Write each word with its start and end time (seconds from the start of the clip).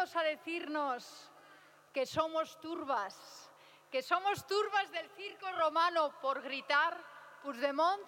a 0.00 0.22
decirnos 0.22 1.30
que 1.92 2.06
somos 2.06 2.58
turbas, 2.58 3.50
que 3.90 4.00
somos 4.02 4.46
turbas 4.46 4.90
del 4.92 5.06
circo 5.10 5.46
romano 5.52 6.18
por 6.22 6.40
gritar 6.40 6.96
Puigdemont 7.42 8.00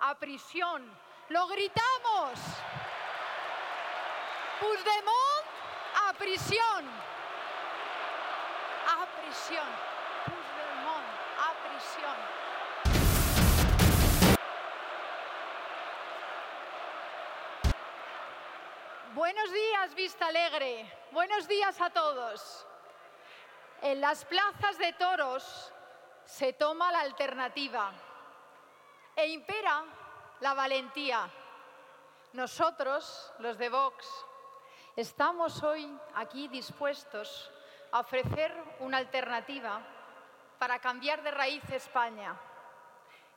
a 0.00 0.14
prisión. 0.18 0.80
¡Lo 1.28 1.46
gritamos! 1.48 2.40
Puigdemont 4.58 5.44
a 6.08 6.12
prisión. 6.14 6.84
A 8.88 9.06
prisión. 9.20 9.68
Puigdemont 10.24 11.06
a 11.44 11.52
prisión. 11.68 12.43
Buenos 19.14 19.52
días, 19.52 19.94
Vista 19.94 20.26
Alegre. 20.26 20.92
Buenos 21.12 21.46
días 21.46 21.80
a 21.80 21.88
todos. 21.90 22.66
En 23.80 24.00
las 24.00 24.24
plazas 24.24 24.76
de 24.76 24.92
toros 24.94 25.72
se 26.24 26.52
toma 26.52 26.90
la 26.90 27.02
alternativa 27.02 27.92
e 29.14 29.28
impera 29.28 29.84
la 30.40 30.54
valentía. 30.54 31.30
Nosotros, 32.32 33.32
los 33.38 33.56
de 33.56 33.68
Vox, 33.68 34.04
estamos 34.96 35.62
hoy 35.62 35.88
aquí 36.16 36.48
dispuestos 36.48 37.52
a 37.92 38.00
ofrecer 38.00 38.52
una 38.80 38.98
alternativa 38.98 39.80
para 40.58 40.80
cambiar 40.80 41.22
de 41.22 41.30
raíz 41.30 41.62
España. 41.70 42.34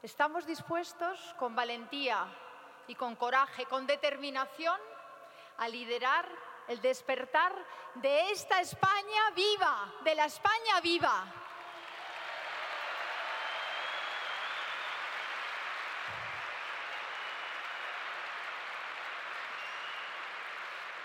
Estamos 0.02 0.48
dispuestos 0.48 1.36
con 1.38 1.56
valentía 1.56 2.26
y 2.88 2.96
con 2.96 3.16
coraje, 3.16 3.68
con 3.68 3.86
determinación, 3.86 4.82
a 5.58 5.68
liderar 5.68 6.28
el 6.68 6.82
despertar 6.82 7.54
de 7.96 8.32
esta 8.32 8.62
España 8.62 9.32
viva, 9.36 9.94
de 10.04 10.16
la 10.16 10.26
España 10.26 10.80
viva. 10.82 11.26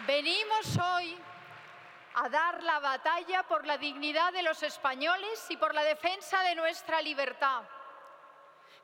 Venimos 0.01 0.79
hoy 0.79 1.17
a 2.15 2.29
dar 2.29 2.63
la 2.65 2.81
batalla 2.81 3.45
por 3.45 3.65
la 3.65 3.79
dignidad 3.79 4.33
de 4.33 4.43
los 4.43 4.63
españoles 4.63 5.47
y 5.49 5.57
por 5.57 5.75
la 5.75 5.85
defensa 5.85 6.43
de 6.43 6.57
nuestra 6.57 7.01
libertad. 7.01 7.63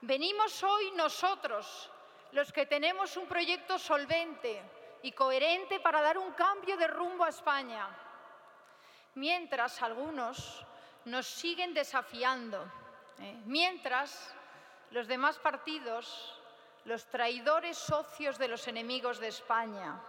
Venimos 0.01 0.63
hoy 0.63 0.93
nosotros, 0.93 1.91
los 2.31 2.53
que 2.53 2.67
tenemos 2.67 3.17
un 3.17 3.27
proyecto 3.27 3.79
solvente 3.79 4.63
y 5.03 5.13
coherente 5.13 5.81
para 5.81 6.03
dar 6.03 6.19
un 6.19 6.33
cambio 6.33 6.77
de 6.77 6.87
rumbo 6.87 7.25
a 7.25 7.29
España, 7.29 7.89
mientras 9.15 9.83
algunos 9.83 10.65
nos 11.05 11.27
siguen 11.27 11.75
desafiando, 11.75 12.65
¿eh? 13.21 13.41
mientras 13.47 14.35
los 14.91 15.07
demás 15.07 15.39
partidos, 15.39 16.41
los 16.85 17.07
traidores 17.07 17.77
socios 17.77 18.39
de 18.39 18.49
los 18.49 18.67
enemigos 18.69 19.19
de 19.19 19.29
España, 19.29 20.01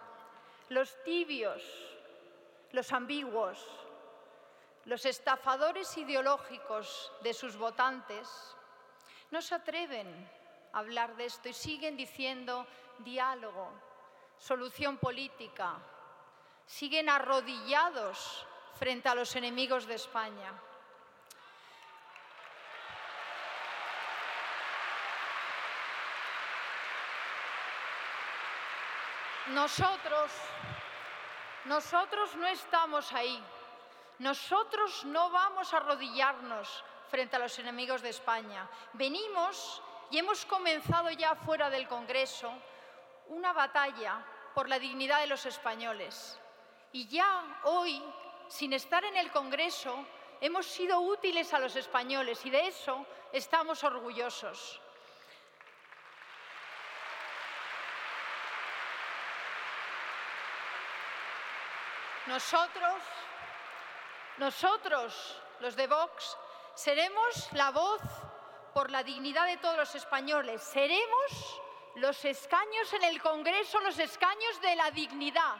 los 0.69 1.01
tibios, 1.03 1.61
los 2.71 2.91
ambiguos, 2.93 3.65
los 4.85 5.05
estafadores 5.05 5.97
ideológicos 5.97 7.11
de 7.21 7.33
sus 7.33 7.57
votantes, 7.57 8.55
no 9.31 9.41
se 9.41 9.55
atreven 9.55 10.07
a 10.71 10.79
hablar 10.79 11.15
de 11.15 11.25
esto 11.25 11.49
y 11.49 11.53
siguen 11.53 11.97
diciendo 11.97 12.65
diálogo, 12.99 13.71
solución 14.39 14.97
política, 14.97 15.75
siguen 16.65 17.09
arrodillados 17.09 18.45
frente 18.79 19.09
a 19.09 19.15
los 19.15 19.35
enemigos 19.35 19.85
de 19.85 19.95
España. 19.95 20.53
Nosotros, 29.47 30.31
nosotros 31.65 32.35
no 32.35 32.47
estamos 32.47 33.11
ahí. 33.13 33.43
Nosotros 34.19 35.05
no 35.05 35.31
vamos 35.31 35.73
a 35.73 35.77
arrodillarnos 35.77 36.83
frente 37.09 37.35
a 37.35 37.39
los 37.39 37.57
enemigos 37.57 38.01
de 38.01 38.09
España. 38.09 38.69
Venimos 38.93 39.81
y 40.11 40.19
hemos 40.19 40.45
comenzado 40.45 41.09
ya 41.11 41.35
fuera 41.35 41.69
del 41.69 41.87
Congreso 41.87 42.51
una 43.29 43.53
batalla 43.53 44.23
por 44.53 44.67
la 44.67 44.79
dignidad 44.79 45.21
de 45.21 45.27
los 45.27 45.45
españoles. 45.45 46.39
Y 46.91 47.07
ya 47.07 47.61
hoy, 47.63 48.03
sin 48.47 48.73
estar 48.73 49.03
en 49.05 49.15
el 49.15 49.31
Congreso, 49.31 50.05
hemos 50.41 50.65
sido 50.65 50.99
útiles 50.99 51.53
a 51.53 51.59
los 51.59 51.75
españoles 51.75 52.45
y 52.45 52.49
de 52.49 52.67
eso 52.67 53.05
estamos 53.31 53.83
orgullosos. 53.83 54.81
Nosotros, 62.25 63.01
nosotros, 64.37 65.41
los 65.61 65.75
de 65.75 65.87
Vox, 65.87 66.37
seremos 66.75 67.51
la 67.53 67.71
voz 67.71 68.01
por 68.73 68.91
la 68.91 69.03
dignidad 69.03 69.47
de 69.47 69.57
todos 69.57 69.77
los 69.77 69.95
españoles. 69.95 70.61
Seremos 70.61 71.61
los 71.95 72.23
escaños 72.25 72.93
en 72.93 73.03
el 73.03 73.21
Congreso, 73.21 73.79
los 73.81 73.97
escaños 73.99 74.61
de 74.61 74.75
la 74.75 74.91
dignidad. 74.91 75.57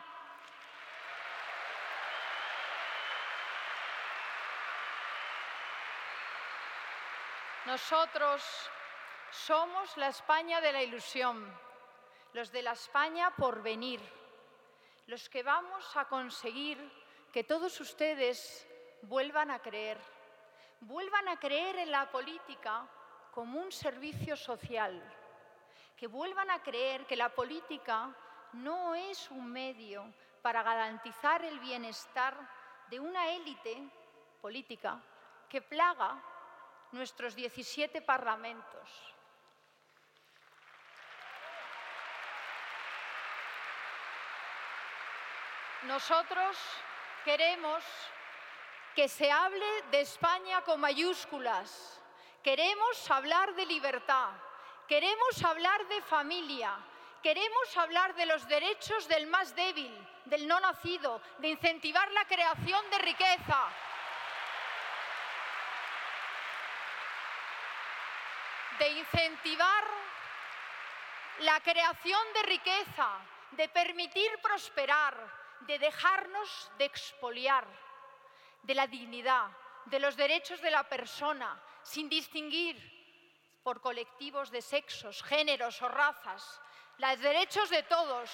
Nosotros 7.66 8.44
somos 9.32 9.96
la 9.98 10.08
España 10.08 10.62
de 10.62 10.72
la 10.72 10.82
ilusión, 10.82 11.56
los 12.34 12.52
de 12.52 12.62
la 12.62 12.72
España 12.72 13.32
por 13.36 13.62
venir, 13.62 14.02
los 15.08 15.30
que 15.30 15.44
vamos 15.44 15.96
a 15.98 16.06
conseguir 16.06 16.78
que 17.32 17.44
todos 17.44 17.80
ustedes 17.80 18.68
vuelvan 19.04 19.52
a 19.52 19.60
creer, 19.60 20.00
vuelvan 20.82 21.28
a 21.28 21.40
creer 21.40 21.76
en 21.78 21.92
la 21.92 22.10
política 22.10 22.88
como 23.32 23.60
un 23.60 23.72
servicio 23.72 24.36
social, 24.36 25.02
que 26.00 26.08
vuelvan 26.08 26.50
a 26.50 26.64
creer 26.64 27.06
que 27.06 27.18
la 27.18 27.28
política 27.28 28.10
no 28.54 28.96
es 28.96 29.30
un 29.32 29.52
medio 29.52 30.06
para 30.42 30.64
garantizar 30.64 31.44
el 31.44 31.60
bienestar 31.60 32.34
de 32.90 33.02
una 33.02 33.30
élite 33.32 33.78
política 34.42 35.02
que 35.50 35.62
plaga 35.62 36.18
nuestros 36.94 37.36
17 37.36 38.02
parlamentos. 38.02 39.14
Nosotros 45.84 46.58
queremos 47.26 47.84
que 48.96 49.10
se 49.10 49.30
hable 49.30 49.66
de 49.92 50.00
España 50.00 50.62
con 50.62 50.80
mayúsculas. 50.80 52.02
Queremos 52.42 53.12
hablar 53.12 53.54
de 53.54 53.66
libertad. 53.66 54.32
Queremos 54.90 55.44
hablar 55.44 55.88
de 55.88 56.02
familia. 56.02 56.76
Queremos 57.22 57.78
hablar 57.78 58.16
de 58.16 58.26
los 58.26 58.48
derechos 58.48 59.08
del 59.08 59.28
más 59.28 59.56
débil, 59.56 59.96
del 60.26 60.48
no 60.48 60.60
nacido, 60.60 61.22
de 61.38 61.50
incentivar 61.50 62.12
la 62.12 62.26
creación 62.26 62.90
de 62.90 62.98
riqueza. 62.98 63.68
De 68.80 68.90
incentivar 68.90 69.84
la 71.42 71.60
creación 71.60 72.22
de 72.34 72.44
riqueza, 72.44 73.10
de 73.52 73.70
permitir 73.70 74.32
prosperar, 74.42 75.16
de 75.68 75.78
dejarnos 75.78 76.72
de 76.80 76.86
expoliar, 76.86 77.68
de 78.64 78.74
la 78.74 78.88
dignidad, 78.88 79.52
de 79.86 80.00
los 80.00 80.16
derechos 80.16 80.60
de 80.62 80.72
la 80.72 80.82
persona, 80.90 81.62
sin 81.84 82.10
distinguir 82.10 82.99
por 83.64 83.82
colectivos 83.82 84.52
de 84.52 84.62
sexos, 84.62 85.24
géneros 85.24 85.82
o 85.82 85.90
razas, 85.90 86.62
los 86.98 87.20
derechos 87.20 87.70
de 87.70 87.84
todos. 87.84 88.30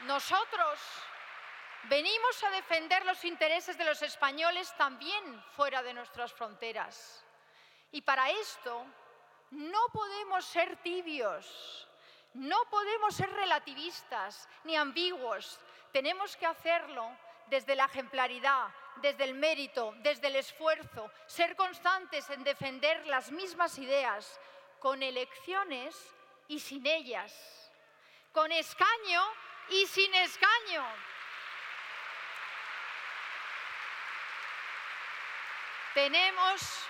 Nosotros 0.00 0.80
venimos 1.84 2.42
a 2.42 2.50
defender 2.50 3.04
los 3.04 3.24
intereses 3.24 3.78
de 3.78 3.84
los 3.84 4.02
españoles 4.02 4.74
también 4.76 5.42
fuera 5.56 5.82
de 5.82 5.94
nuestras 5.94 6.32
fronteras. 6.32 7.24
Y 7.92 8.02
para 8.02 8.30
esto 8.30 8.84
no 9.50 9.86
podemos 9.92 10.44
ser 10.44 10.76
tibios, 10.78 11.88
no 12.34 12.64
podemos 12.70 13.14
ser 13.14 13.30
relativistas 13.30 14.48
ni 14.64 14.76
ambiguos. 14.76 15.60
Tenemos 15.92 16.36
que 16.36 16.46
hacerlo 16.46 17.16
desde 17.48 17.76
la 17.76 17.84
ejemplaridad, 17.84 18.68
desde 18.96 19.24
el 19.24 19.34
mérito, 19.34 19.94
desde 19.98 20.28
el 20.28 20.36
esfuerzo, 20.36 21.10
ser 21.26 21.56
constantes 21.56 22.28
en 22.30 22.44
defender 22.44 23.06
las 23.06 23.30
mismas 23.30 23.78
ideas, 23.78 24.40
con 24.78 25.02
elecciones 25.02 25.96
y 26.48 26.58
sin 26.58 26.86
ellas, 26.86 27.32
con 28.32 28.50
escaño 28.52 29.22
y 29.70 29.86
sin 29.86 30.12
escaño. 30.14 30.84
Tenemos 35.94 36.88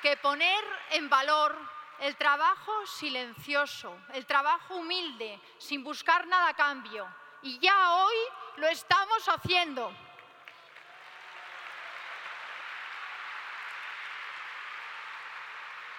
que 0.00 0.16
poner 0.16 0.64
en 0.90 1.08
valor 1.08 1.56
el 2.00 2.16
trabajo 2.16 2.86
silencioso, 2.86 3.96
el 4.12 4.26
trabajo 4.26 4.74
humilde, 4.74 5.40
sin 5.58 5.84
buscar 5.84 6.26
nada 6.26 6.48
a 6.48 6.56
cambio. 6.56 7.06
Y 7.42 7.58
ya 7.60 7.94
hoy 7.94 8.16
lo 8.56 8.66
estamos 8.66 9.28
haciendo. 9.28 9.92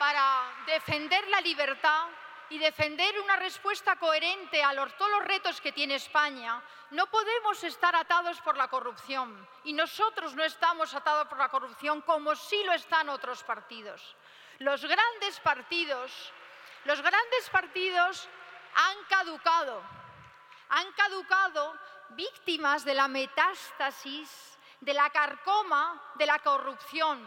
Para 0.03 0.51
defender 0.65 1.25
la 1.29 1.39
libertad 1.39 2.07
y 2.49 2.57
defender 2.57 3.17
una 3.21 3.37
respuesta 3.37 3.95
coherente 3.95 4.61
a 4.61 4.75
todos 4.97 5.09
los 5.09 5.23
retos 5.23 5.61
que 5.61 5.71
tiene 5.71 5.95
España, 5.95 6.61
no 6.91 7.07
podemos 7.07 7.63
estar 7.63 7.95
atados 7.95 8.41
por 8.41 8.57
la 8.57 8.67
corrupción. 8.67 9.47
Y 9.63 9.71
nosotros 9.71 10.35
no 10.35 10.43
estamos 10.43 10.93
atados 10.93 11.29
por 11.29 11.37
la 11.37 11.47
corrupción 11.47 12.01
como 12.01 12.35
sí 12.35 12.61
lo 12.65 12.73
están 12.73 13.07
otros 13.07 13.45
partidos. 13.45 14.17
Los 14.59 14.83
grandes 14.83 15.39
partidos, 15.39 16.33
los 16.83 17.01
grandes 17.01 17.49
partidos 17.49 18.27
han 18.75 18.97
caducado. 19.07 19.81
Han 20.67 20.91
caducado 20.97 21.77
víctimas 22.09 22.83
de 22.83 22.93
la 22.93 23.07
metástasis, 23.07 24.59
de 24.81 24.93
la 24.93 25.09
carcoma, 25.11 26.11
de 26.15 26.25
la 26.25 26.39
corrupción 26.39 27.25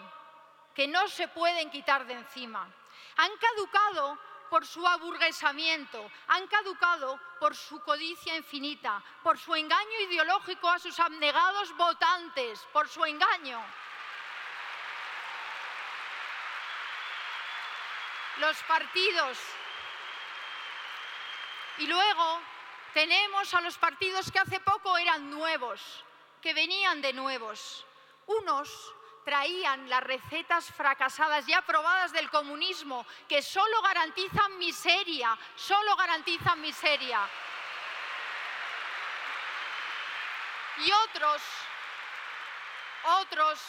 que 0.77 0.87
no 0.87 1.09
se 1.09 1.27
pueden 1.29 1.71
quitar 1.71 2.07
de 2.07 2.13
encima. 2.13 2.69
Han 3.17 3.31
caducado 3.39 4.19
por 4.51 4.67
su 4.67 4.87
aburguesamiento, 4.87 6.11
han 6.29 6.47
caducado 6.49 7.19
por 7.41 7.57
su 7.57 7.81
codicia 7.81 8.37
infinita, 8.37 9.03
por 9.23 9.39
su 9.39 9.55
engaño 9.55 10.01
ideológico 10.03 10.69
a 10.69 10.79
sus 10.79 11.01
abnegados 11.01 11.75
votantes, 11.79 12.61
por 12.75 12.89
su 12.91 13.03
engaño. 13.07 13.59
Los 18.37 18.63
partidos. 18.65 19.39
Y 21.79 21.87
luego 21.87 22.41
tenemos 22.93 23.55
a 23.55 23.63
los 23.63 23.79
partidos 23.79 24.31
que 24.31 24.41
hace 24.41 24.61
poco 24.61 24.99
eran 24.99 25.31
nuevos, 25.31 26.05
que 26.43 26.53
venían 26.53 27.01
de 27.01 27.15
nuevos. 27.15 27.87
Unos 28.27 28.95
traían 29.27 29.91
las 29.91 30.05
recetas 30.05 30.71
fracasadas 30.71 31.45
ya 31.47 31.61
probadas 31.63 32.13
del 32.13 32.31
comunismo, 32.31 33.05
que 33.29 33.43
solo 33.43 33.83
garantizan 33.83 34.57
miseria, 34.57 35.37
solo 35.57 35.97
garantizan 35.97 36.61
miseria. 36.61 37.29
Y 40.79 40.93
otros, 40.93 41.43
otros, 43.21 43.61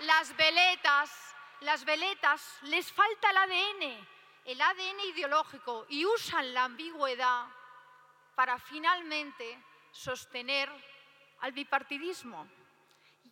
las 0.00 0.36
veletas, 0.36 1.34
las 1.60 1.82
veletas, 1.86 2.58
les 2.64 2.92
falta 2.92 3.30
el 3.30 3.36
ADN, 3.38 4.06
el 4.44 4.60
ADN 4.60 5.00
ideológico, 5.14 5.86
y 5.88 6.04
usan 6.04 6.52
la 6.52 6.64
ambigüedad 6.64 7.46
para 8.34 8.58
finalmente 8.58 9.64
sostener 9.92 10.70
al 11.40 11.52
bipartidismo. 11.52 12.46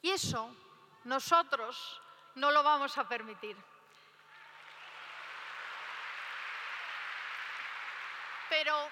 Y 0.01 0.09
eso 0.09 0.64
nosotros 1.05 2.01
no 2.35 2.51
lo 2.51 2.63
vamos 2.63 2.97
a 2.99 3.09
permitir. 3.09 3.57
Pero 8.49 8.89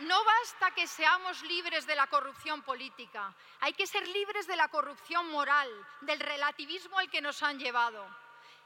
no 0.00 0.24
basta 0.24 0.70
que 0.72 0.86
seamos 0.86 1.42
libres 1.42 1.86
de 1.86 1.94
la 1.94 2.06
corrupción 2.06 2.62
política, 2.62 3.32
hay 3.60 3.72
que 3.72 3.86
ser 3.86 4.06
libres 4.08 4.46
de 4.46 4.56
la 4.56 4.68
corrupción 4.68 5.30
moral, 5.30 5.70
del 6.00 6.18
relativismo 6.18 6.98
al 6.98 7.10
que 7.10 7.20
nos 7.20 7.42
han 7.42 7.58
llevado. 7.58 8.04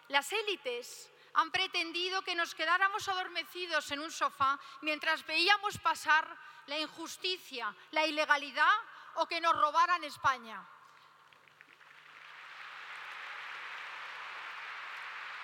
Las 0.08 0.32
élites 0.32 1.10
han 1.34 1.50
pretendido 1.50 2.22
que 2.22 2.34
nos 2.34 2.54
quedáramos 2.54 3.08
adormecidos 3.08 3.90
en 3.90 4.00
un 4.00 4.10
sofá 4.10 4.58
mientras 4.80 5.26
veíamos 5.26 5.78
pasar 5.78 6.26
la 6.66 6.78
injusticia, 6.78 7.74
la 7.90 8.06
ilegalidad 8.06 8.74
o 9.16 9.26
que 9.26 9.40
nos 9.40 9.54
robaran 9.54 10.02
España. 10.04 10.66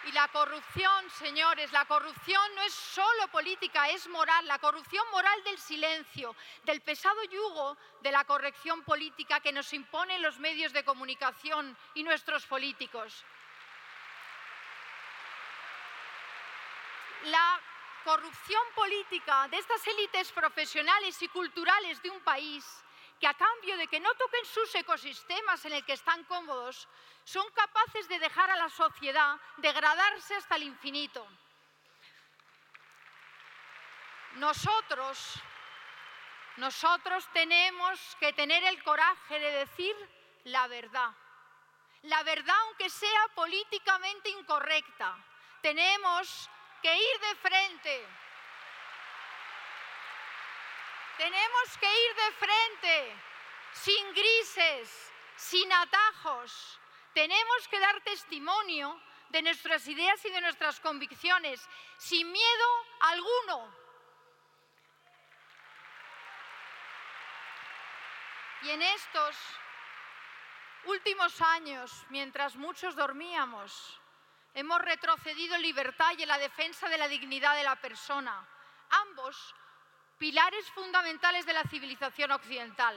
Y 0.04 0.12
la 0.12 0.26
corrupción, 0.28 1.10
señores, 1.10 1.70
la 1.70 1.84
corrupción 1.84 2.42
no 2.56 2.62
es 2.62 2.74
solo 2.74 3.28
política, 3.28 3.88
es 3.88 4.08
moral. 4.08 4.46
La 4.46 4.58
corrupción 4.58 5.04
moral 5.12 5.44
del 5.44 5.58
silencio, 5.58 6.34
del 6.64 6.80
pesado 6.80 7.22
yugo 7.24 7.76
de 8.00 8.10
la 8.10 8.24
corrección 8.24 8.82
política 8.82 9.38
que 9.40 9.52
nos 9.52 9.72
imponen 9.72 10.20
los 10.20 10.38
medios 10.40 10.72
de 10.72 10.84
comunicación 10.84 11.76
y 11.94 12.02
nuestros 12.02 12.46
políticos. 12.46 13.24
La 17.24 17.60
corrupción 18.02 18.62
política 18.74 19.46
de 19.48 19.58
estas 19.58 19.86
élites 19.86 20.32
profesionales 20.32 21.22
y 21.22 21.28
culturales 21.28 22.02
de 22.02 22.10
un 22.10 22.20
país 22.20 22.82
que 23.22 23.28
a 23.28 23.34
cambio 23.34 23.76
de 23.76 23.86
que 23.86 24.00
no 24.00 24.12
toquen 24.14 24.44
sus 24.44 24.74
ecosistemas 24.74 25.64
en 25.64 25.74
el 25.74 25.84
que 25.84 25.92
están 25.92 26.24
cómodos, 26.24 26.88
son 27.22 27.48
capaces 27.52 28.08
de 28.08 28.18
dejar 28.18 28.50
a 28.50 28.56
la 28.56 28.68
sociedad 28.68 29.38
degradarse 29.58 30.34
hasta 30.34 30.56
el 30.56 30.64
infinito. 30.64 31.24
Nosotros, 34.32 35.34
nosotros 36.56 37.28
tenemos 37.32 38.16
que 38.18 38.32
tener 38.32 38.64
el 38.64 38.82
coraje 38.82 39.38
de 39.38 39.52
decir 39.52 39.94
la 40.42 40.66
verdad. 40.66 41.14
La 42.02 42.24
verdad 42.24 42.56
aunque 42.66 42.90
sea 42.90 43.28
políticamente 43.36 44.30
incorrecta. 44.30 45.16
Tenemos 45.60 46.50
que 46.82 46.92
ir 46.92 47.20
de 47.20 47.34
frente. 47.36 48.21
Tenemos 51.22 51.78
que 51.78 51.86
ir 51.86 52.14
de 52.16 52.32
frente, 52.32 53.16
sin 53.74 54.12
grises, 54.12 55.12
sin 55.36 55.72
atajos. 55.72 56.80
Tenemos 57.14 57.68
que 57.68 57.78
dar 57.78 58.00
testimonio 58.00 59.00
de 59.28 59.40
nuestras 59.42 59.86
ideas 59.86 60.24
y 60.24 60.30
de 60.30 60.40
nuestras 60.40 60.80
convicciones, 60.80 61.64
sin 61.96 62.32
miedo 62.32 62.68
alguno. 62.98 63.72
Y 68.62 68.70
en 68.70 68.82
estos 68.82 69.36
últimos 70.86 71.40
años, 71.40 72.04
mientras 72.08 72.56
muchos 72.56 72.96
dormíamos, 72.96 74.00
hemos 74.54 74.82
retrocedido 74.82 75.54
en 75.54 75.62
libertad 75.62 76.14
y 76.18 76.24
en 76.24 76.28
la 76.28 76.38
defensa 76.38 76.88
de 76.88 76.98
la 76.98 77.06
dignidad 77.06 77.54
de 77.54 77.62
la 77.62 77.76
persona. 77.76 78.44
Ambos 78.90 79.54
pilares 80.22 80.70
fundamentales 80.70 81.44
de 81.44 81.52
la 81.52 81.64
civilización 81.64 82.30
occidental. 82.30 82.94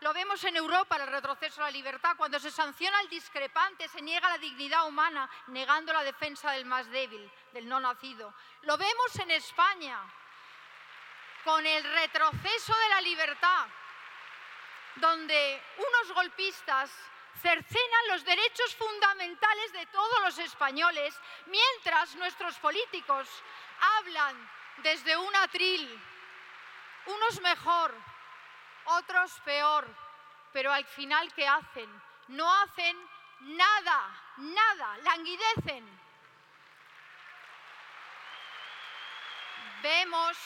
Lo 0.00 0.12
vemos 0.12 0.42
en 0.42 0.56
Europa, 0.56 0.96
el 0.96 1.06
retroceso 1.06 1.62
a 1.62 1.66
la 1.66 1.70
libertad, 1.70 2.16
cuando 2.16 2.40
se 2.40 2.50
sanciona 2.50 2.98
al 2.98 3.08
discrepante, 3.08 3.86
se 3.86 4.02
niega 4.02 4.28
la 4.28 4.38
dignidad 4.38 4.84
humana, 4.84 5.30
negando 5.46 5.92
la 5.92 6.02
defensa 6.02 6.50
del 6.50 6.64
más 6.64 6.90
débil, 6.90 7.30
del 7.52 7.68
no 7.68 7.78
nacido. 7.78 8.34
Lo 8.62 8.76
vemos 8.76 9.14
en 9.20 9.30
España, 9.30 10.00
con 11.44 11.64
el 11.64 11.84
retroceso 11.84 12.76
de 12.76 12.88
la 12.88 13.00
libertad, 13.02 13.66
donde 14.96 15.62
unos 15.78 16.12
golpistas 16.12 16.90
cercenan 17.40 18.08
los 18.08 18.24
derechos 18.24 18.74
fundamentales 18.74 19.72
de 19.74 19.86
todos 19.86 20.20
los 20.22 20.38
españoles, 20.38 21.14
mientras 21.46 22.16
nuestros 22.16 22.58
políticos 22.58 23.28
hablan 24.00 24.50
desde 24.82 25.16
un 25.16 25.36
atril, 25.36 26.02
unos 27.06 27.40
mejor, 27.40 27.94
otros 28.84 29.32
peor, 29.44 29.86
pero 30.52 30.72
al 30.72 30.84
final 30.84 31.32
¿qué 31.34 31.46
hacen? 31.46 31.90
No 32.28 32.52
hacen 32.62 32.96
nada, 33.40 34.22
nada, 34.36 34.98
languidecen. 34.98 36.04
Vemos 39.82 40.38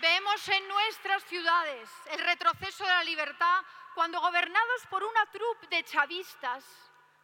Vemos 0.00 0.46
en 0.50 0.68
nuestras 0.68 1.24
ciudades 1.24 1.88
el 2.10 2.20
retroceso 2.20 2.84
de 2.84 2.90
la 2.90 3.04
libertad 3.04 3.62
cuando 3.94 4.20
gobernados 4.20 4.86
por 4.90 5.02
una 5.02 5.24
troupe 5.26 5.66
de 5.68 5.82
chavistas 5.84 6.64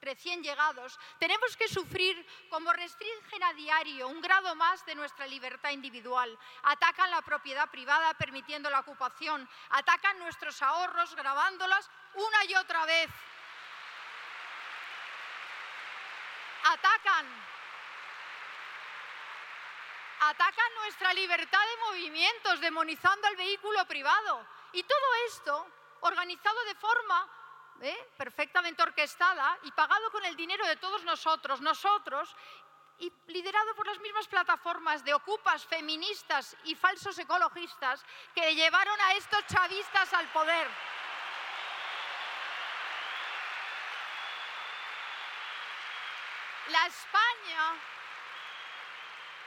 recién 0.02 0.42
llegados, 0.42 0.98
tenemos 1.18 1.56
que 1.56 1.68
sufrir 1.68 2.26
como 2.50 2.72
restringen 2.72 3.42
a 3.44 3.52
diario 3.54 4.08
un 4.08 4.20
grado 4.20 4.54
más 4.54 4.84
de 4.84 4.94
nuestra 4.94 5.26
libertad 5.26 5.70
individual. 5.70 6.36
Atacan 6.64 7.10
la 7.10 7.22
propiedad 7.22 7.70
privada 7.70 8.12
permitiendo 8.14 8.68
la 8.68 8.80
ocupación, 8.80 9.48
atacan 9.70 10.18
nuestros 10.18 10.60
ahorros 10.60 11.14
grabándolas 11.14 11.88
una 12.14 12.44
y 12.44 12.54
otra 12.56 12.84
vez. 12.84 13.10
Atacan 16.64 17.52
atacan 20.24 20.74
nuestra 20.76 21.12
libertad 21.14 21.58
de 21.58 21.90
movimientos, 21.90 22.60
demonizando 22.60 23.26
al 23.26 23.36
vehículo 23.36 23.84
privado. 23.86 24.46
Y 24.72 24.82
todo 24.84 25.14
esto 25.26 25.66
organizado 26.00 26.64
de 26.64 26.74
forma 26.76 27.28
¿eh? 27.80 28.10
perfectamente 28.16 28.82
orquestada 28.82 29.58
y 29.62 29.72
pagado 29.72 30.10
con 30.10 30.24
el 30.24 30.36
dinero 30.36 30.66
de 30.66 30.76
todos 30.76 31.04
nosotros, 31.04 31.60
nosotros, 31.60 32.34
y 32.98 33.12
liderado 33.26 33.74
por 33.74 33.86
las 33.86 33.98
mismas 34.00 34.28
plataformas 34.28 35.04
de 35.04 35.14
ocupas, 35.14 35.66
feministas 35.66 36.56
y 36.64 36.74
falsos 36.74 37.18
ecologistas 37.18 38.04
que 38.34 38.54
llevaron 38.54 39.00
a 39.00 39.14
estos 39.14 39.46
chavistas 39.46 40.12
al 40.12 40.28
poder. 40.28 40.68
La 46.68 46.86
España 46.86 47.74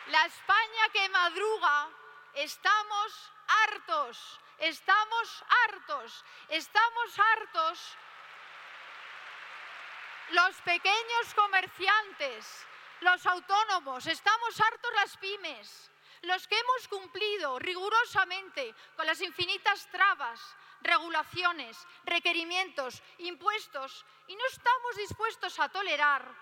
la 0.07 0.23
España 0.25 0.89
que 0.93 1.09
madruga, 1.09 1.89
estamos 2.35 3.31
hartos, 3.47 4.39
estamos 4.59 5.43
hartos, 5.65 6.23
estamos 6.49 7.19
hartos. 7.19 7.97
Los 10.31 10.55
pequeños 10.61 11.33
comerciantes, 11.35 12.65
los 13.01 13.25
autónomos, 13.27 14.07
estamos 14.07 14.59
hartos 14.59 14.91
las 14.95 15.17
pymes, 15.17 15.91
los 16.23 16.47
que 16.47 16.57
hemos 16.57 16.87
cumplido 16.87 17.59
rigurosamente 17.59 18.73
con 18.95 19.05
las 19.05 19.21
infinitas 19.21 19.87
trabas, 19.91 20.55
regulaciones, 20.81 21.77
requerimientos, 22.05 23.03
impuestos 23.19 24.03
y 24.27 24.35
no 24.35 24.45
estamos 24.47 24.95
dispuestos 24.97 25.59
a 25.59 25.69
tolerar 25.69 26.33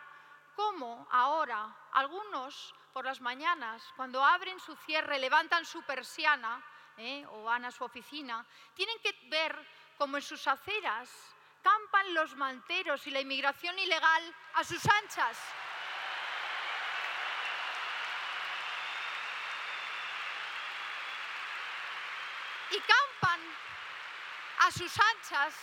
cómo 0.55 1.05
ahora 1.11 1.75
algunos 1.91 2.73
por 2.93 3.03
las 3.03 3.19
mañanas, 3.19 3.83
cuando 3.97 4.23
abren 4.23 4.59
su 4.59 4.75
cierre, 4.77 5.19
levantan 5.19 5.65
su 5.65 5.81
persiana 5.83 6.63
¿eh? 6.97 7.25
o 7.31 7.43
van 7.43 7.65
a 7.65 7.71
su 7.71 7.83
oficina, 7.83 8.45
tienen 8.75 8.99
que 8.99 9.13
ver 9.29 9.67
cómo 9.97 10.17
en 10.17 10.23
sus 10.23 10.47
aceras 10.47 11.32
campan 11.63 12.13
los 12.13 12.35
manteros 12.35 13.07
y 13.07 13.11
la 13.11 13.21
inmigración 13.21 13.77
ilegal 13.79 14.35
a 14.55 14.63
sus 14.63 14.85
anchas. 15.01 15.39
Y 22.69 22.79
campan 22.79 23.39
a 24.59 24.71
sus 24.71 24.99
anchas 24.99 25.55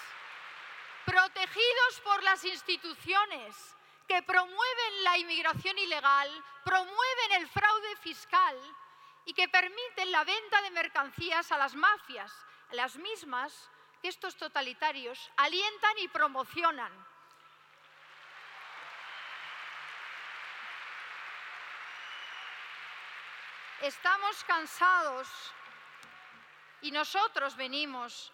protegidos 1.04 2.00
por 2.02 2.22
las 2.22 2.44
instituciones, 2.44 3.76
que 4.06 4.22
promueven 4.22 5.04
la 5.04 5.18
inmigración 5.18 5.76
ilegal, 5.78 6.44
promueven 6.64 7.32
el 7.38 7.48
fraude 7.48 7.96
fiscal 7.96 8.56
y 9.24 9.34
que 9.34 9.48
permiten 9.48 10.10
la 10.10 10.24
venta 10.24 10.62
de 10.62 10.70
mercancías 10.70 11.52
a 11.52 11.58
las 11.58 11.74
mafias, 11.74 12.32
las 12.72 12.96
mismas 12.96 13.70
que 14.00 14.08
estos 14.08 14.36
totalitarios 14.36 15.30
alientan 15.36 15.98
y 15.98 16.08
promocionan. 16.08 16.92
Estamos 23.82 24.44
cansados 24.44 25.28
y 26.82 26.90
nosotros 26.90 27.56
venimos 27.56 28.32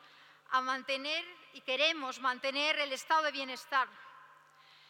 a 0.50 0.60
mantener 0.60 1.24
y 1.52 1.60
queremos 1.60 2.20
mantener 2.20 2.78
el 2.78 2.92
estado 2.92 3.22
de 3.22 3.32
bienestar. 3.32 3.88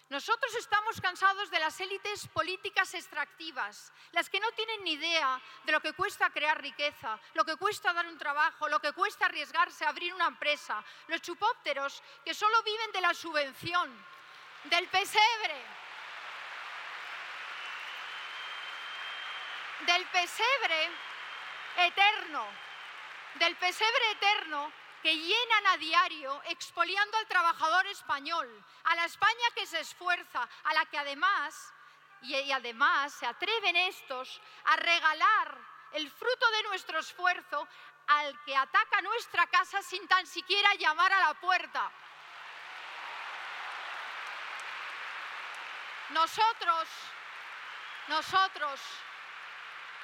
Nosotros 0.09 0.55
estamos 0.55 1.01
cansados 1.01 1.51
de 1.51 1.59
las 1.59 1.81
élites 1.81 2.29
políticas 2.29 2.95
extractivas, 2.95 3.93
las 4.13 4.31
que 4.31 4.39
no 4.39 4.53
tienen 4.53 4.85
ni 4.85 4.93
idea 4.93 5.41
de 5.65 5.73
lo 5.73 5.81
que 5.81 5.95
cuesta 5.95 6.31
crear 6.31 6.63
riqueza, 6.63 7.19
lo 7.35 7.45
que 7.45 7.57
cuesta 7.57 7.93
dar 7.93 8.07
un 8.07 8.17
trabajo, 8.17 8.69
lo 8.69 8.79
que 8.79 8.93
cuesta 8.93 9.27
arriesgarse 9.27 9.85
a 9.85 9.89
abrir 9.89 10.15
una 10.15 10.29
empresa, 10.29 10.85
los 11.09 11.21
chupópteros 11.23 12.05
que 12.25 12.35
solo 12.35 12.63
viven 12.63 12.93
de 12.93 13.01
la 13.01 13.15
subvención, 13.15 14.07
del 14.65 14.87
pesebre, 14.87 15.67
del 19.87 20.07
pesebre 20.07 20.91
eterno, 21.79 22.47
del 23.35 23.57
pesebre 23.57 24.11
eterno 24.13 24.86
que 25.03 25.17
llenan 25.17 25.67
a 25.69 25.77
diario 25.77 26.43
expoliando 26.47 27.17
al 27.19 27.27
trabajador 27.27 27.87
español, 27.87 28.65
a 28.85 28.95
la 28.95 29.05
España 29.05 29.47
que 29.55 29.67
se 29.67 29.81
esfuerza, 29.81 30.49
a 30.65 30.75
la 30.75 30.85
que 30.87 30.99
además, 30.99 31.73
y, 32.23 32.51
además 32.53 33.13
se 33.13 33.27
atreven 33.27 33.77
estos 33.77 34.41
a 34.65 34.77
regalar 34.77 35.59
el 35.93 36.11
fruto 36.11 36.51
de 36.51 36.63
nuestro 36.65 36.99
esfuerzo 36.99 37.69
al 38.07 38.45
que 38.45 38.57
ataca 38.57 39.01
nuestra 39.03 39.47
casa 39.47 39.83
sin 39.83 40.07
tan 40.09 40.27
siquiera 40.27 40.75
llamar 40.75 41.13
a 41.13 41.21
la 41.21 41.35
puerta. 41.35 41.91
Nosotros, 46.11 46.89
nosotros 48.09 48.81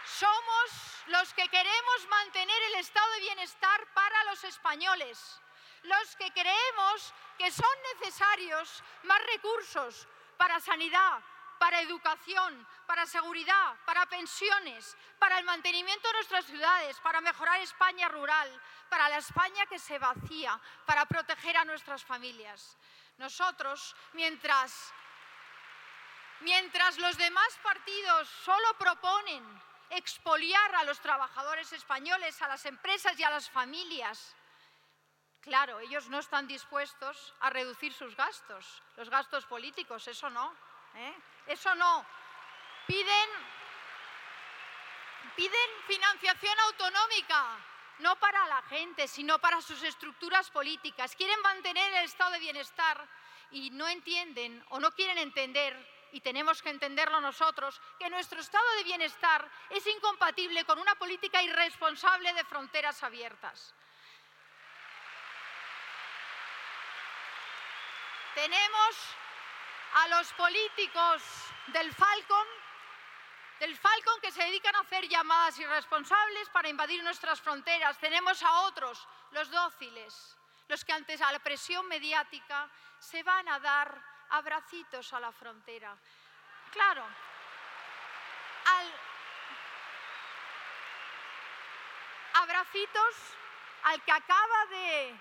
somos 0.04 1.02
los 1.06 1.32
que 1.35 1.49
queremos 1.49 2.09
mantener 2.09 2.62
el 2.68 2.75
estado 2.76 3.11
de 3.12 3.21
bienestar 3.21 3.87
para 3.94 4.25
los 4.25 4.42
españoles, 4.44 5.40
los 5.82 6.16
que 6.16 6.30
creemos 6.32 7.14
que 7.38 7.50
son 7.50 7.76
necesarios 7.94 8.82
más 9.04 9.21
recursos 9.26 10.06
para 10.37 10.61
sanidad, 10.61 11.23
para 11.59 11.80
educación, 11.80 12.66
para 12.87 13.06
seguridad, 13.06 13.76
para 13.85 14.06
pensiones, 14.06 14.97
para 15.18 15.38
el 15.38 15.44
mantenimiento 15.44 16.09
de 16.09 16.14
nuestras 16.14 16.44
ciudades, 16.47 16.99
para 17.00 17.21
mejorar 17.21 17.61
España 17.61 18.09
rural, 18.09 18.61
para 18.88 19.09
la 19.09 19.18
España 19.18 19.66
que 19.66 19.78
se 19.78 19.99
vacía, 19.99 20.61
para 20.87 21.06
proteger 21.06 21.56
a 21.56 21.64
nuestras 21.64 22.04
familias. 22.04 22.76
Nosotros, 23.18 23.94
mientras, 24.12 24.92
mientras 26.40 26.99
los 26.99 27.16
demás 27.16 27.56
partidos 27.62 28.28
solo 28.28 28.75
proponen 28.76 29.62
expoliar 29.93 30.75
a 30.75 30.85
los 30.85 31.01
trabajadores 31.01 31.73
españoles, 31.73 32.41
a 32.41 32.49
las 32.49 32.65
empresas 32.67 33.19
y 33.19 33.25
a 33.25 33.31
las 33.31 33.49
familias. 33.51 34.35
Claro, 35.41 35.81
ellos 35.81 36.09
no 36.09 36.21
están 36.21 36.47
dispuestos 36.47 37.35
a 37.41 37.51
reducir 37.51 37.93
sus 37.93 38.17
gastos, 38.17 38.83
los 38.97 39.11
gastos 39.11 39.45
políticos, 39.47 40.07
eso 40.09 40.31
no. 40.31 40.55
¿eh? 40.95 41.15
Eso 41.47 41.75
no. 41.75 42.07
Piden, 42.87 43.31
piden 45.37 45.71
financiación 45.87 46.59
autonómica, 46.61 47.59
no 47.99 48.19
para 48.19 48.47
la 48.47 48.63
gente, 48.63 49.09
sino 49.09 49.39
para 49.41 49.61
sus 49.61 49.83
estructuras 49.83 50.51
políticas. 50.51 51.15
Quieren 51.17 51.41
mantener 51.43 51.93
el 51.95 52.05
estado 52.05 52.33
de 52.33 52.39
bienestar 52.39 53.07
y 53.51 53.71
no 53.71 53.89
entienden 53.89 54.65
o 54.71 54.81
no 54.81 54.93
quieren 54.93 55.19
entender 55.19 55.75
y 56.12 56.21
tenemos 56.21 56.62
que 56.62 56.71
entenderlo 56.71 57.21
nosotros, 57.21 57.81
que 57.99 58.11
nuestro 58.11 58.40
estado 58.40 58.71
de 58.76 58.85
bienestar 58.85 59.50
es 59.71 59.87
incompatible 59.87 60.64
con 60.64 60.78
una 60.78 60.95
política 60.95 61.42
irresponsable 61.42 62.33
de 62.35 62.45
fronteras 62.45 63.02
abiertas. 63.02 63.75
Tenemos 68.35 68.97
a 69.95 70.09
los 70.09 70.33
políticos 70.35 71.23
del 71.69 71.92
Falcon, 71.95 72.47
del 73.61 73.76
Falcon 73.76 74.21
que 74.21 74.33
se 74.33 74.42
dedican 74.42 74.75
a 74.76 74.81
hacer 74.81 75.09
llamadas 75.09 75.59
irresponsables 75.59 76.49
para 76.50 76.69
invadir 76.69 77.02
nuestras 77.02 77.40
fronteras. 77.40 77.99
Tenemos 77.99 78.42
a 78.42 78.61
otros, 78.62 79.07
los 79.31 79.50
dóciles, 79.50 80.37
los 80.69 80.85
que 80.85 80.92
antes 80.92 81.21
a 81.21 81.33
la 81.33 81.38
presión 81.38 81.87
mediática 81.88 82.71
se 82.99 83.23
van 83.23 83.49
a 83.49 83.59
dar 83.61 84.12
abracitos 84.33 85.12
a 85.12 85.21
la 85.21 85.33
frontera. 85.33 85.97
Claro, 86.73 87.05
al 88.65 88.93
abracitos 92.35 93.15
al 93.85 94.03
que 94.03 94.12
acaba 94.12 94.67
de 94.67 95.21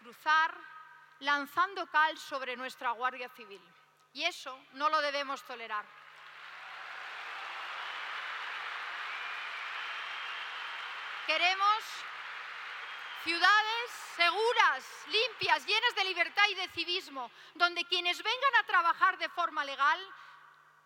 cruzar 0.00 0.54
lanzando 1.20 1.86
cal 1.86 2.18
sobre 2.18 2.56
nuestra 2.56 2.90
Guardia 2.90 3.28
Civil. 3.30 3.62
Y 4.12 4.24
eso 4.24 4.58
no 4.72 4.88
lo 4.88 5.00
debemos 5.00 5.42
tolerar. 5.44 5.84
Queremos 11.26 11.84
ciudades 13.24 13.90
seguras, 14.16 14.84
limpias, 15.08 15.66
llenas 15.66 15.94
de 15.94 16.04
libertad 16.04 16.44
y 16.50 16.54
de 16.54 16.68
civismo, 16.68 17.30
donde 17.54 17.84
quienes 17.86 18.22
vengan 18.22 18.54
a 18.60 18.66
trabajar 18.66 19.18
de 19.18 19.30
forma 19.30 19.64
legal 19.64 19.98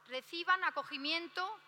reciban 0.07 0.62
acogimiento, 0.64 1.61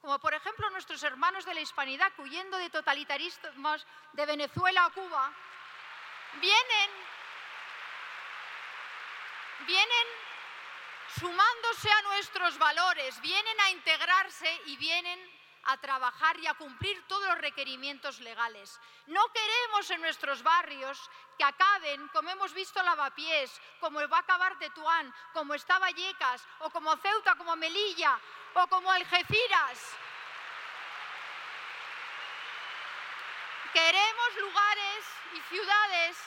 como 0.00 0.18
por 0.18 0.34
ejemplo 0.34 0.68
nuestros 0.70 1.02
hermanos 1.04 1.44
de 1.44 1.54
la 1.54 1.60
hispanidad, 1.60 2.12
huyendo 2.18 2.58
de 2.58 2.68
totalitarismos 2.68 3.86
de 4.12 4.26
Venezuela 4.26 4.84
a 4.84 4.90
Cuba, 4.90 5.32
vienen 6.40 6.90
vienen 9.66 10.06
sumándose 11.20 11.90
a 11.90 12.02
nuestros 12.02 12.58
valores, 12.58 13.20
vienen 13.20 13.60
a 13.60 13.70
integrarse 13.70 14.60
y 14.66 14.76
vienen 14.76 15.41
a 15.64 15.76
trabajar 15.78 16.38
y 16.38 16.46
a 16.46 16.54
cumplir 16.54 17.06
todos 17.06 17.26
los 17.26 17.38
requerimientos 17.38 18.20
legales. 18.20 18.80
No 19.06 19.22
queremos 19.32 19.90
en 19.90 20.00
nuestros 20.00 20.42
barrios 20.42 20.98
que 21.38 21.44
acaben, 21.44 22.08
como 22.08 22.30
hemos 22.30 22.52
visto 22.52 22.82
Lavapiés, 22.82 23.60
como 23.80 24.06
va 24.08 24.18
a 24.18 24.20
acabar 24.20 24.58
Tetuán, 24.58 25.14
como 25.32 25.54
está 25.54 25.78
Vallecas, 25.78 26.46
o 26.60 26.70
como 26.70 26.96
Ceuta, 26.96 27.36
como 27.36 27.56
Melilla, 27.56 28.18
o 28.54 28.66
como 28.66 28.90
Algeciras. 28.90 29.96
Queremos 33.72 34.36
lugares 34.38 35.06
y 35.32 35.40
ciudades 35.48 36.18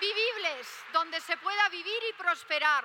vivibles, 0.00 0.84
donde 0.92 1.20
se 1.20 1.36
pueda 1.36 1.68
vivir 1.68 2.02
y 2.10 2.12
prosperar. 2.14 2.84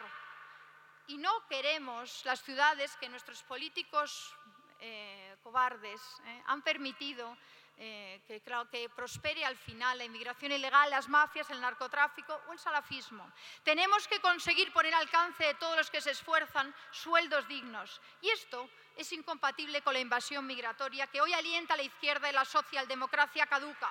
Y 1.08 1.18
no 1.18 1.48
queremos 1.48 2.24
las 2.24 2.42
ciudades 2.44 2.96
que 2.98 3.10
nuestros 3.10 3.44
políticos 3.44 4.36
eh, 4.86 5.38
cobardes 5.42 6.02
eh, 6.26 6.44
han 6.48 6.62
permitido 6.62 7.38
eh, 7.78 8.22
que, 8.28 8.42
que 8.70 8.90
prospere 8.90 9.46
al 9.46 9.56
final 9.56 9.98
la 9.98 10.04
inmigración 10.04 10.52
ilegal, 10.52 10.90
las 10.90 11.08
mafias, 11.08 11.50
el 11.52 11.62
narcotráfico 11.62 12.38
o 12.48 12.52
el 12.52 12.60
salafismo. 12.60 13.32
Tenemos 13.64 14.06
que 14.10 14.20
conseguir 14.20 14.74
poner 14.74 14.94
al 14.94 15.04
alcance 15.04 15.46
de 15.46 15.54
todos 15.54 15.78
los 15.78 15.90
que 15.90 16.02
se 16.02 16.12
esfuerzan 16.12 16.76
sueldos 16.92 17.48
dignos. 17.48 18.02
Y 18.22 18.30
esto 18.30 18.70
es 18.98 19.10
incompatible 19.14 19.82
con 19.82 19.94
la 19.94 20.02
invasión 20.02 20.46
migratoria 20.46 21.08
que 21.08 21.22
hoy 21.22 21.34
alienta 21.34 21.76
a 21.76 21.78
la 21.78 21.84
izquierda 21.84 22.30
y 22.30 22.34
la 22.34 22.44
socialdemocracia 22.44 23.48
caduca. 23.48 23.90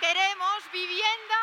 Queremos 0.00 0.70
vivienda, 0.72 1.38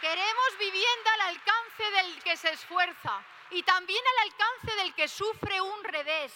queremos 0.00 0.58
vivienda 0.58 1.14
al 1.14 1.20
alcance 1.34 1.90
del 1.90 2.22
que 2.22 2.36
se 2.36 2.52
esfuerza 2.52 3.24
y 3.50 3.62
también 3.62 4.02
al 4.06 4.28
alcance 4.28 4.76
del 4.76 4.94
que 4.94 5.08
sufre 5.08 5.60
un 5.60 5.84
revés. 5.84 6.32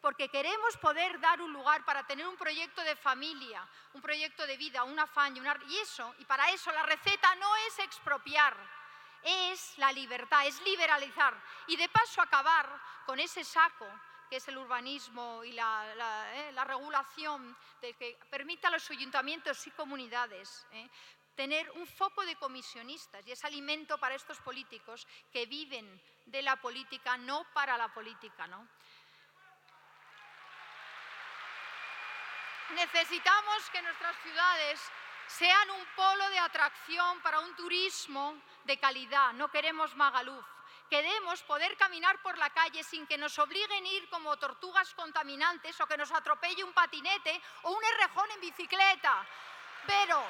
Porque 0.00 0.28
queremos 0.28 0.76
poder 0.76 1.18
dar 1.18 1.40
un 1.42 1.52
lugar 1.52 1.84
para 1.84 2.06
tener 2.06 2.26
un 2.26 2.36
proyecto 2.36 2.82
de 2.84 2.94
familia, 2.94 3.66
un 3.94 4.00
proyecto 4.00 4.46
de 4.46 4.56
vida, 4.56 4.84
un 4.84 4.98
afán 4.98 5.36
y, 5.36 5.40
y 5.40 5.78
eso, 5.78 6.14
y 6.18 6.24
para 6.24 6.50
eso 6.50 6.70
la 6.70 6.84
receta 6.84 7.34
no 7.34 7.56
es 7.56 7.78
expropiar, 7.80 8.56
es 9.22 9.76
la 9.78 9.90
libertad, 9.90 10.46
es 10.46 10.60
liberalizar 10.62 11.34
y 11.66 11.76
de 11.76 11.88
paso 11.88 12.22
acabar 12.22 12.80
con 13.06 13.18
ese 13.18 13.42
saco 13.42 13.86
que 14.28 14.36
es 14.36 14.48
el 14.48 14.58
urbanismo 14.58 15.42
y 15.42 15.52
la, 15.52 15.84
eh, 16.34 16.64
regulación 16.64 17.56
que 17.80 18.18
permita 18.30 18.68
a 18.68 18.70
los 18.70 18.90
ayuntamientos 18.90 19.66
y 19.66 19.70
comunidades 19.70 20.66
eh, 20.72 20.88
tener 21.38 21.70
un 21.70 21.86
foco 21.86 22.26
de 22.26 22.34
comisionistas 22.34 23.24
y 23.24 23.30
es 23.30 23.44
alimento 23.44 23.96
para 23.96 24.16
estos 24.16 24.40
políticos 24.40 25.06
que 25.32 25.46
viven 25.46 25.86
de 26.26 26.42
la 26.42 26.56
política, 26.56 27.16
no 27.16 27.46
para 27.54 27.78
la 27.78 27.86
política. 27.94 28.48
¿no? 28.48 28.66
Necesitamos 32.70 33.70
que 33.70 33.82
nuestras 33.82 34.16
ciudades 34.20 34.80
sean 35.28 35.70
un 35.70 35.86
polo 35.94 36.28
de 36.30 36.40
atracción 36.40 37.20
para 37.20 37.38
un 37.38 37.54
turismo 37.54 38.34
de 38.64 38.76
calidad. 38.80 39.32
No 39.34 39.48
queremos 39.48 39.94
Magaluf. 39.94 40.44
Queremos 40.90 41.40
poder 41.44 41.76
caminar 41.76 42.20
por 42.20 42.36
la 42.36 42.50
calle 42.50 42.82
sin 42.82 43.06
que 43.06 43.16
nos 43.16 43.38
obliguen 43.38 43.84
a 43.84 43.88
ir 43.88 44.10
como 44.10 44.36
tortugas 44.38 44.92
contaminantes 44.94 45.80
o 45.80 45.86
que 45.86 45.96
nos 45.96 46.10
atropelle 46.10 46.64
un 46.64 46.72
patinete 46.72 47.40
o 47.62 47.70
un 47.70 47.84
errejón 47.84 48.28
en 48.32 48.40
bicicleta. 48.40 49.24
Pero, 49.86 50.20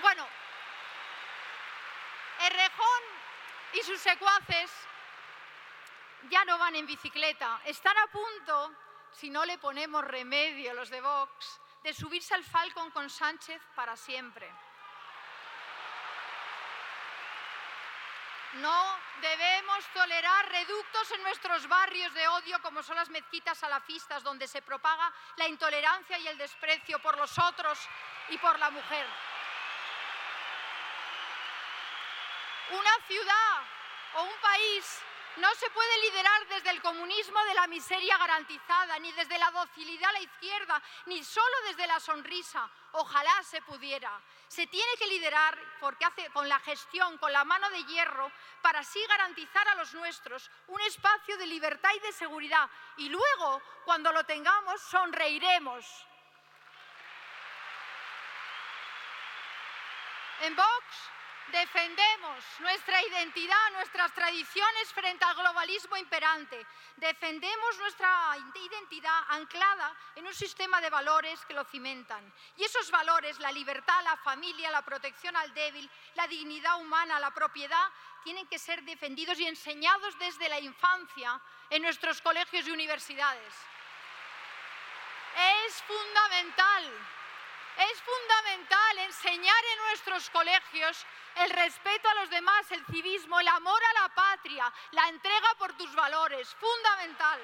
bueno, 0.00 0.26
Errejón 2.40 3.02
y 3.72 3.82
sus 3.82 4.00
secuaces 4.00 4.70
ya 6.30 6.44
no 6.44 6.58
van 6.58 6.76
en 6.76 6.86
bicicleta. 6.86 7.60
Están 7.64 7.96
a 7.98 8.06
punto, 8.08 8.72
si 9.12 9.30
no 9.30 9.44
le 9.44 9.58
ponemos 9.58 10.04
remedio 10.04 10.74
los 10.74 10.90
de 10.90 11.00
Vox, 11.00 11.60
de 11.82 11.92
subirse 11.92 12.34
al 12.34 12.44
Falcon 12.44 12.90
con 12.90 13.08
Sánchez 13.08 13.60
para 13.74 13.96
siempre. 13.96 14.52
No 18.54 18.96
debemos 19.20 19.84
tolerar 19.92 20.48
reductos 20.48 21.10
en 21.12 21.22
nuestros 21.22 21.68
barrios 21.68 22.12
de 22.14 22.26
odio 22.28 22.60
como 22.62 22.82
son 22.82 22.96
las 22.96 23.10
mezquitas 23.10 23.58
salafistas, 23.58 24.22
donde 24.22 24.48
se 24.48 24.62
propaga 24.62 25.12
la 25.36 25.46
intolerancia 25.46 26.18
y 26.18 26.28
el 26.28 26.38
desprecio 26.38 26.98
por 27.00 27.16
los 27.18 27.38
otros 27.38 27.78
y 28.30 28.38
por 28.38 28.58
la 28.58 28.70
mujer. 28.70 29.06
Una 32.70 33.06
ciudad 33.06 33.62
o 34.14 34.22
un 34.24 34.40
país 34.40 35.02
no 35.38 35.54
se 35.54 35.70
puede 35.70 35.98
liderar 35.98 36.48
desde 36.48 36.70
el 36.70 36.82
comunismo 36.82 37.40
de 37.44 37.54
la 37.54 37.66
miseria 37.68 38.18
garantizada, 38.18 38.98
ni 38.98 39.12
desde 39.12 39.38
la 39.38 39.50
docilidad 39.52 40.10
a 40.10 40.12
la 40.12 40.20
izquierda, 40.20 40.82
ni 41.06 41.22
solo 41.22 41.56
desde 41.68 41.86
la 41.86 42.00
sonrisa. 42.00 42.68
Ojalá 42.92 43.42
se 43.44 43.62
pudiera. 43.62 44.20
Se 44.48 44.66
tiene 44.66 44.92
que 44.98 45.06
liderar 45.06 45.56
porque 45.80 46.04
hace 46.04 46.28
con 46.30 46.48
la 46.48 46.58
gestión, 46.60 47.18
con 47.18 47.32
la 47.32 47.44
mano 47.44 47.70
de 47.70 47.84
hierro, 47.84 48.32
para 48.62 48.80
así 48.80 49.00
garantizar 49.06 49.66
a 49.68 49.76
los 49.76 49.94
nuestros 49.94 50.50
un 50.66 50.80
espacio 50.80 51.38
de 51.38 51.46
libertad 51.46 51.90
y 51.94 52.00
de 52.00 52.12
seguridad. 52.12 52.68
Y 52.96 53.08
luego, 53.08 53.62
cuando 53.84 54.12
lo 54.12 54.24
tengamos, 54.24 54.80
sonreiremos. 54.82 55.84
En 60.40 60.54
Vox 60.56 61.10
Defendemos 61.52 62.44
nuestra 62.60 63.02
identidad, 63.02 63.72
nuestras 63.72 64.12
tradiciones 64.12 64.92
frente 64.92 65.24
al 65.24 65.34
globalismo 65.34 65.96
imperante. 65.96 66.66
Defendemos 66.96 67.78
nuestra 67.78 68.36
identidad 68.54 69.24
anclada 69.28 69.96
en 70.16 70.26
un 70.26 70.34
sistema 70.34 70.80
de 70.80 70.90
valores 70.90 71.42
que 71.46 71.54
lo 71.54 71.64
cimentan. 71.64 72.32
Y 72.56 72.64
esos 72.64 72.90
valores, 72.90 73.38
la 73.38 73.50
libertad, 73.50 74.02
la 74.04 74.16
familia, 74.18 74.70
la 74.70 74.84
protección 74.84 75.36
al 75.36 75.54
débil, 75.54 75.88
la 76.16 76.26
dignidad 76.26 76.78
humana, 76.80 77.18
la 77.18 77.30
propiedad, 77.30 77.88
tienen 78.24 78.46
que 78.46 78.58
ser 78.58 78.82
defendidos 78.82 79.38
y 79.40 79.46
enseñados 79.46 80.18
desde 80.18 80.50
la 80.50 80.60
infancia 80.60 81.40
en 81.70 81.80
nuestros 81.80 82.20
colegios 82.20 82.66
y 82.66 82.70
universidades. 82.70 83.54
Es 85.66 85.82
fundamental 85.82 87.17
es 87.78 88.02
fundamental 88.02 88.98
enseñar 88.98 89.64
en 89.72 89.78
nuestros 89.86 90.28
colegios 90.30 91.06
el 91.36 91.50
respeto 91.50 92.08
a 92.08 92.14
los 92.14 92.30
demás, 92.30 92.70
el 92.72 92.84
civismo, 92.86 93.38
el 93.38 93.46
amor 93.46 93.80
a 93.84 94.02
la 94.02 94.08
patria, 94.08 94.72
la 94.90 95.08
entrega 95.08 95.54
por 95.58 95.72
tus 95.74 95.94
valores, 95.94 96.52
fundamental. 96.56 97.40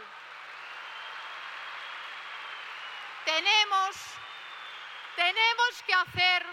Tenemos, 3.25 3.97
tenemos 5.15 5.83
que 5.87 5.95
hacer 5.95 6.47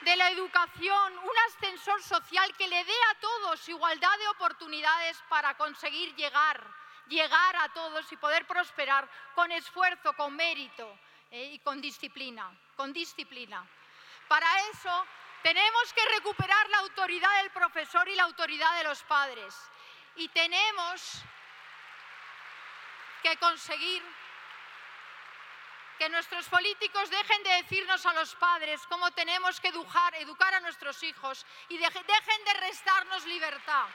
de 0.00 0.16
la 0.16 0.30
educación, 0.30 1.18
un 1.18 1.38
ascensor 1.48 2.02
social 2.02 2.56
que 2.56 2.66
le 2.66 2.82
dé 2.82 2.96
a 3.10 3.20
todos 3.20 3.68
igualdad 3.68 4.18
de 4.18 4.28
oportunidades 4.28 5.22
para 5.28 5.54
conseguir 5.58 6.14
llegar, 6.16 6.66
llegar 7.08 7.56
a 7.56 7.68
todos 7.74 8.10
y 8.10 8.16
poder 8.16 8.46
prosperar 8.46 9.06
con 9.34 9.52
esfuerzo, 9.52 10.14
con 10.14 10.34
mérito 10.34 10.98
eh, 11.32 11.54
y 11.54 11.58
con 11.60 11.80
disciplina, 11.80 12.52
con 12.76 12.92
disciplina. 12.92 13.66
Para 14.28 14.46
eso 14.68 15.06
tenemos 15.42 15.92
que 15.94 16.04
recuperar 16.14 16.68
la 16.68 16.78
autoridad 16.78 17.42
del 17.42 17.50
profesor 17.50 18.06
y 18.06 18.14
la 18.14 18.24
autoridad 18.24 18.76
de 18.76 18.84
los 18.84 19.02
padres. 19.04 19.54
Y 20.16 20.28
tenemos 20.28 21.22
que 23.22 23.34
conseguir 23.38 24.02
que 25.98 26.10
nuestros 26.10 26.46
políticos 26.50 27.08
dejen 27.08 27.42
de 27.44 27.62
decirnos 27.62 28.04
a 28.04 28.12
los 28.12 28.34
padres 28.34 28.86
cómo 28.88 29.10
tenemos 29.12 29.58
que 29.58 29.68
educar, 29.68 30.14
educar 30.16 30.52
a 30.52 30.60
nuestros 30.60 31.02
hijos 31.02 31.46
y 31.70 31.78
dejen 31.78 32.44
de 32.44 32.54
restarnos 32.60 33.24
libertad. 33.24 33.86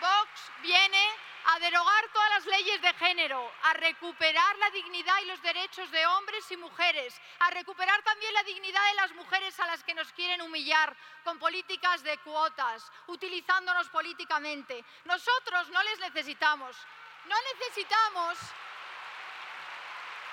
Vox 0.00 0.52
viene 0.62 1.27
a 1.50 1.58
derogar 1.60 2.08
todas 2.12 2.30
las 2.30 2.46
leyes 2.46 2.82
de 2.82 2.92
género, 2.94 3.50
a 3.62 3.72
recuperar 3.72 4.58
la 4.58 4.68
dignidad 4.70 5.14
y 5.22 5.26
los 5.26 5.40
derechos 5.40 5.90
de 5.90 6.06
hombres 6.06 6.50
y 6.50 6.58
mujeres, 6.58 7.18
a 7.38 7.48
recuperar 7.50 8.02
también 8.02 8.34
la 8.34 8.42
dignidad 8.42 8.86
de 8.88 8.94
las 8.96 9.12
mujeres 9.14 9.58
a 9.58 9.66
las 9.66 9.82
que 9.82 9.94
nos 9.94 10.12
quieren 10.12 10.42
humillar 10.42 10.94
con 11.24 11.38
políticas 11.38 12.02
de 12.02 12.18
cuotas, 12.18 12.92
utilizándonos 13.06 13.88
políticamente. 13.88 14.84
Nosotros 15.04 15.70
no 15.70 15.82
les 15.84 15.98
necesitamos, 16.00 16.76
no 17.24 17.36
necesitamos, 17.54 18.38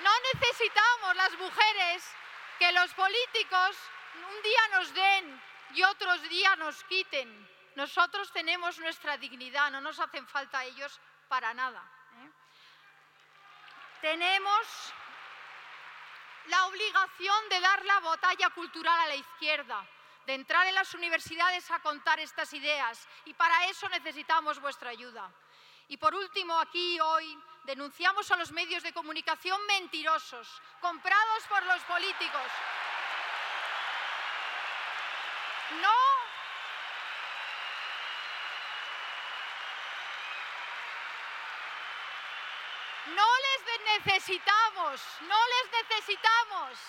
no 0.02 0.12
necesitamos 0.34 1.16
las 1.16 1.32
mujeres 1.38 2.04
que 2.60 2.72
los 2.74 2.94
políticos 2.94 3.78
un 4.16 4.44
día 4.44 4.68
nos 4.74 4.94
den 4.94 5.42
y 5.76 5.84
otros 5.84 6.22
días 6.24 6.58
nos 6.58 6.84
quiten. 6.84 7.55
Nosotros 7.76 8.32
tenemos 8.32 8.80
nuestra 8.80 9.18
dignidad, 9.18 9.70
no 9.70 9.82
nos 9.82 10.00
hacen 10.00 10.26
falta 10.28 10.64
ellos 10.64 11.00
para 11.28 11.54
nada. 11.54 11.84
¿eh? 12.24 12.32
Tenemos 14.02 14.94
la 16.48 16.66
obligación 16.68 17.50
de 17.50 17.60
dar 17.60 17.84
la 17.86 18.00
batalla 18.00 18.50
cultural 18.52 19.00
a 19.00 19.08
la 19.08 19.16
izquierda, 19.16 19.86
de 20.26 20.36
entrar 20.36 20.66
en 20.68 20.76
las 20.76 20.94
universidades 20.94 21.70
a 21.72 21.80
contar 21.80 22.20
estas 22.20 22.54
ideas 22.54 23.08
y 23.26 23.34
para 23.34 23.66
eso 23.66 23.90
necesitamos 23.90 24.60
vuestra 24.60 24.92
ayuda. 24.92 25.30
Y 25.88 25.98
por 25.98 26.16
último, 26.16 26.58
aquí 26.58 27.00
hoy 27.00 27.38
denunciamos 27.64 28.32
a 28.32 28.38
los 28.38 28.52
medios 28.52 28.84
de 28.84 28.94
comunicación 28.94 29.64
mentirosos, 29.68 30.62
comprados 30.80 31.44
por 31.48 31.64
los 31.64 31.84
políticos. 31.84 32.52
No 35.82 36.05
les 43.66 44.04
necesitamos, 44.04 45.02
no 45.22 45.38
les 45.48 45.72
necesitamos. 45.84 46.80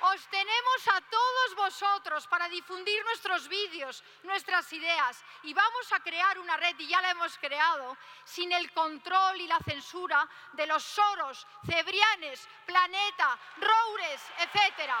Os 0.00 0.28
tenemos 0.28 0.88
a 0.94 1.00
todos 1.00 1.54
vosotros 1.56 2.26
para 2.28 2.48
difundir 2.48 3.04
nuestros 3.04 3.48
vídeos, 3.48 4.04
nuestras 4.22 4.72
ideas 4.72 5.24
y 5.42 5.52
vamos 5.52 5.92
a 5.92 6.00
crear 6.00 6.38
una 6.38 6.56
red, 6.56 6.78
y 6.78 6.86
ya 6.86 7.02
la 7.02 7.10
hemos 7.10 7.36
creado, 7.38 7.96
sin 8.24 8.52
el 8.52 8.72
control 8.72 9.40
y 9.40 9.48
la 9.48 9.58
censura 9.58 10.28
de 10.52 10.66
los 10.66 10.84
Soros, 10.84 11.44
Cebrianes, 11.66 12.48
Planeta, 12.64 13.36
Roures, 13.56 14.22
etc. 14.38 14.92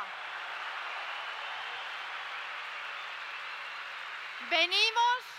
Venimos 4.50 5.38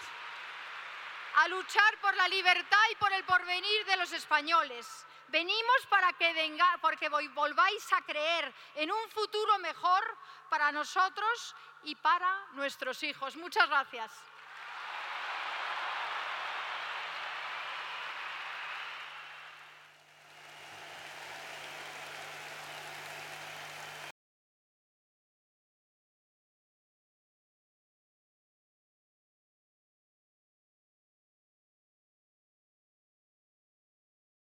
a 1.35 1.47
luchar 1.49 1.97
por 1.99 2.15
la 2.15 2.29
libertad 2.29 2.85
y 2.91 2.95
por 2.95 3.11
el 3.11 3.25
porvenir 3.25 3.85
de 3.85 3.97
los 3.97 4.11
españoles. 4.13 5.05
Venimos 5.29 5.85
para 5.89 6.11
que 6.13 6.33
venga, 6.33 6.77
porque 6.81 7.07
volváis 7.09 7.93
a 7.93 8.01
creer 8.01 8.53
en 8.75 8.91
un 8.91 9.09
futuro 9.11 9.59
mejor 9.59 10.17
para 10.49 10.71
nosotros 10.71 11.55
y 11.83 11.95
para 11.95 12.47
nuestros 12.53 13.03
hijos. 13.03 13.35
Muchas 13.35 13.69
gracias. 13.69 14.28